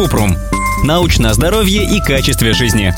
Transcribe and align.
Купрум. 0.00 0.34
Научное 0.82 1.34
здоровье 1.34 1.84
и 1.84 2.00
качестве 2.00 2.54
жизни. 2.54 2.94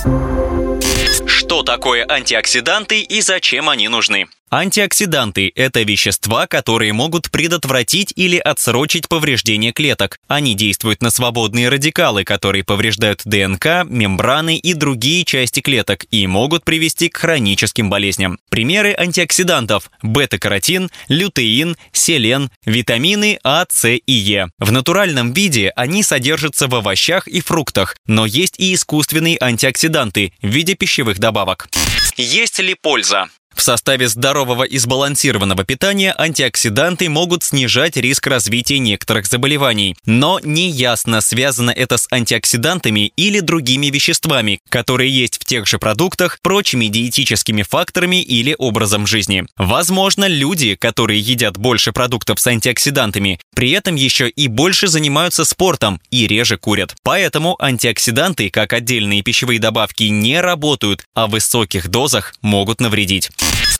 Что 1.26 1.64
такое 1.64 2.06
антиоксиданты 2.08 3.00
и 3.00 3.20
зачем 3.22 3.68
они 3.68 3.88
нужны? 3.88 4.28
Антиоксиданты– 4.54 5.50
это 5.56 5.80
вещества, 5.80 6.46
которые 6.46 6.92
могут 6.92 7.30
предотвратить 7.30 8.12
или 8.16 8.36
отсрочить 8.36 9.08
повреждение 9.08 9.72
клеток. 9.72 10.18
Они 10.28 10.52
действуют 10.52 11.00
на 11.00 11.08
свободные 11.08 11.70
радикалы, 11.70 12.24
которые 12.24 12.62
повреждают 12.62 13.22
ДНК, 13.24 13.84
мембраны 13.86 14.58
и 14.58 14.74
другие 14.74 15.24
части 15.24 15.60
клеток 15.60 16.04
и 16.10 16.26
могут 16.26 16.64
привести 16.64 17.08
к 17.08 17.16
хроническим 17.16 17.88
болезням. 17.88 18.38
Примеры 18.50 18.94
антиоксидантов– 18.94 19.90
бета-каротин, 20.02 20.90
лютеин, 21.08 21.78
селен, 21.92 22.50
витамины 22.66 23.38
А, 23.42 23.64
С 23.70 23.88
и 23.88 24.12
Е. 24.12 24.50
В 24.58 24.70
натуральном 24.70 25.32
виде 25.32 25.72
они 25.76 26.02
содержатся 26.02 26.68
в 26.68 26.74
овощах 26.74 27.26
и 27.26 27.40
фруктах, 27.40 27.96
но 28.06 28.26
есть 28.26 28.60
и 28.60 28.74
искусственные 28.74 29.38
антиоксиданты 29.40 30.34
в 30.42 30.46
виде 30.46 30.74
пищевых 30.74 31.18
добавок. 31.18 31.70
Есть 32.18 32.58
ли 32.58 32.74
польза? 32.74 33.30
В 33.54 33.62
составе 33.62 34.08
здорового 34.08 34.64
и 34.64 34.78
сбалансированного 34.78 35.64
питания 35.64 36.14
антиоксиданты 36.16 37.08
могут 37.08 37.44
снижать 37.44 37.96
риск 37.96 38.26
развития 38.26 38.78
некоторых 38.78 39.26
заболеваний. 39.26 39.96
Но 40.06 40.40
неясно, 40.42 41.20
связано 41.20 41.70
это 41.70 41.96
с 41.96 42.08
антиоксидантами 42.10 43.12
или 43.16 43.40
другими 43.40 43.86
веществами, 43.86 44.60
которые 44.68 45.10
есть 45.10 45.38
в 45.40 45.44
тех 45.44 45.66
же 45.66 45.78
продуктах, 45.78 46.38
прочими 46.42 46.86
диетическими 46.86 47.62
факторами 47.62 48.22
или 48.22 48.54
образом 48.58 49.06
жизни. 49.06 49.44
Возможно, 49.56 50.26
люди, 50.26 50.74
которые 50.74 51.20
едят 51.20 51.56
больше 51.56 51.92
продуктов 51.92 52.40
с 52.40 52.46
антиоксидантами, 52.46 53.38
при 53.54 53.70
этом 53.70 53.94
еще 53.94 54.28
и 54.28 54.48
больше 54.48 54.88
занимаются 54.88 55.44
спортом 55.44 56.00
и 56.10 56.26
реже 56.26 56.56
курят. 56.56 56.94
Поэтому 57.02 57.56
антиоксиданты, 57.60 58.50
как 58.50 58.72
отдельные 58.72 59.22
пищевые 59.22 59.60
добавки, 59.60 60.04
не 60.04 60.40
работают, 60.40 61.04
а 61.14 61.26
в 61.26 61.30
высоких 61.30 61.88
дозах 61.88 62.34
могут 62.42 62.80
навредить. 62.80 63.30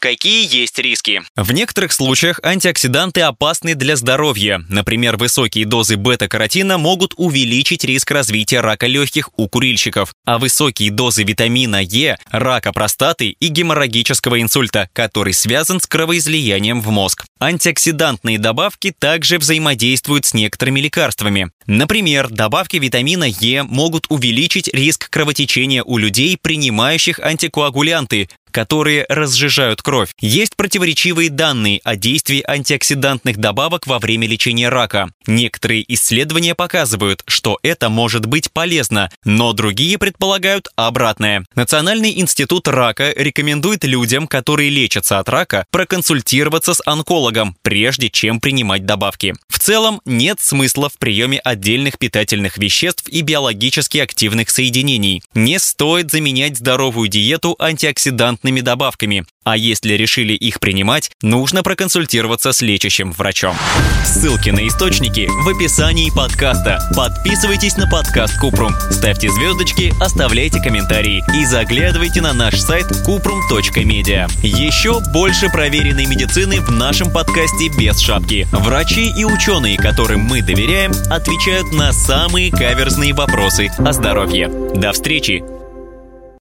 Какие 0.02 0.52
есть 0.52 0.80
риски? 0.80 1.22
В 1.36 1.52
некоторых 1.52 1.92
случаях 1.92 2.40
антиоксиданты 2.42 3.20
опасны 3.20 3.76
для 3.76 3.94
здоровья. 3.94 4.60
Например, 4.68 5.16
высокие 5.16 5.64
дозы 5.64 5.96
бета-каротина 5.96 6.76
могут 6.76 7.14
увеличить 7.16 7.84
риск 7.84 8.10
развития 8.10 8.62
рака 8.62 8.88
легких 8.88 9.30
у 9.36 9.48
курильщиков, 9.48 10.12
а 10.24 10.40
высокие 10.40 10.90
дозы 10.90 11.22
витамина 11.22 11.80
Е– 11.80 12.18
рака 12.32 12.72
простаты 12.72 13.28
и 13.28 13.46
геморрагического 13.46 14.42
инсульта, 14.42 14.88
который 14.92 15.34
связан 15.34 15.80
с 15.80 15.86
кровоизлиянием 15.86 16.80
в 16.80 16.90
мозг. 16.90 17.24
Антиоксидантные 17.38 18.40
добавки 18.40 18.92
также 18.98 19.38
взаимодействуют 19.38 20.26
с 20.26 20.34
некоторыми 20.34 20.80
лекарствами. 20.80 21.52
Например, 21.66 22.28
добавки 22.28 22.76
витамина 22.76 23.24
Е 23.24 23.62
могут 23.62 24.06
увеличить 24.08 24.68
риск 24.72 25.08
кровотечения 25.10 25.82
у 25.82 25.98
людей, 25.98 26.38
принимающих 26.40 27.18
антикоагулянты, 27.18 28.28
которые 28.52 29.04
разжижают 29.08 29.82
кровь. 29.82 30.10
Есть 30.20 30.54
противоречивые 30.54 31.30
данные 31.30 31.80
о 31.82 31.96
действии 31.96 32.44
антиоксидантных 32.46 33.38
добавок 33.38 33.86
во 33.86 33.98
время 33.98 34.28
лечения 34.28 34.68
рака. 34.68 35.08
Некоторые 35.26 35.84
исследования 35.92 36.54
показывают, 36.54 37.24
что 37.26 37.58
это 37.62 37.88
может 37.88 38.26
быть 38.26 38.52
полезно, 38.52 39.10
но 39.24 39.52
другие 39.52 39.98
предполагают 39.98 40.68
обратное. 40.76 41.44
Национальный 41.54 42.20
институт 42.20 42.68
рака 42.68 43.12
рекомендует 43.16 43.84
людям, 43.84 44.28
которые 44.28 44.70
лечатся 44.70 45.18
от 45.18 45.28
рака, 45.28 45.64
проконсультироваться 45.70 46.74
с 46.74 46.82
онкологом, 46.84 47.56
прежде 47.62 48.10
чем 48.10 48.38
принимать 48.38 48.84
добавки. 48.84 49.34
В 49.48 49.58
целом, 49.58 50.00
нет 50.04 50.40
смысла 50.40 50.88
в 50.90 50.98
приеме 50.98 51.38
отдельных 51.52 51.98
питательных 51.98 52.58
веществ 52.58 53.08
и 53.08 53.20
биологически 53.20 53.98
активных 53.98 54.50
соединений. 54.50 55.22
Не 55.34 55.58
стоит 55.58 56.10
заменять 56.10 56.58
здоровую 56.58 57.08
диету 57.08 57.54
антиоксидантными 57.58 58.60
добавками. 58.60 59.24
А 59.44 59.56
если 59.56 59.94
решили 59.94 60.34
их 60.34 60.60
принимать, 60.60 61.10
нужно 61.20 61.64
проконсультироваться 61.64 62.52
с 62.52 62.62
лечащим 62.62 63.10
врачом. 63.10 63.56
Ссылки 64.04 64.50
на 64.50 64.66
источники 64.68 65.26
в 65.28 65.48
описании 65.48 66.10
подкаста. 66.14 66.78
Подписывайтесь 66.96 67.76
на 67.76 67.88
подкаст 67.88 68.38
Купрум, 68.38 68.72
ставьте 68.90 69.28
звездочки, 69.30 69.92
оставляйте 70.00 70.60
комментарии 70.62 71.24
и 71.36 71.44
заглядывайте 71.44 72.20
на 72.20 72.32
наш 72.32 72.56
сайт 72.60 72.86
kuprum.media. 73.04 74.30
Еще 74.44 75.00
больше 75.12 75.48
проверенной 75.48 76.06
медицины 76.06 76.60
в 76.60 76.70
нашем 76.70 77.12
подкасте 77.12 77.68
без 77.76 77.98
шапки. 77.98 78.46
Врачи 78.52 79.10
и 79.10 79.24
ученые, 79.24 79.76
которым 79.76 80.20
мы 80.20 80.40
доверяем, 80.40 80.92
отвечают 81.10 81.41
на 81.72 81.92
самые 81.92 82.52
каверзные 82.52 83.12
вопросы 83.14 83.68
о 83.78 83.92
здоровье. 83.92 84.46
До 84.48 84.92
встречи 84.92 85.42